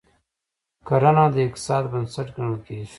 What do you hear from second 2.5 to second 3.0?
کیږي.